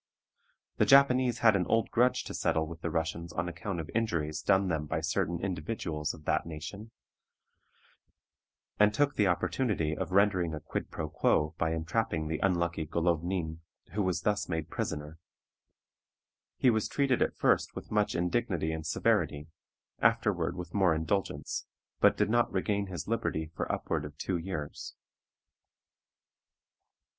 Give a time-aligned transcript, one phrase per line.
[0.77, 4.41] The Japanese had an old grudge to settle with the Russians on account of injuries
[4.41, 6.89] done them by certain individuals of that nation,
[8.79, 13.59] and took the opportunity of rendering a quid pro quo by entrapping the unlucky Golownin,
[13.93, 15.19] who was thus made prisoner.
[16.57, 19.49] He was treated at first with much indignity and severity;
[19.99, 21.67] afterward with more indulgence,
[21.99, 24.95] but did not regain his liberty for upward of two years.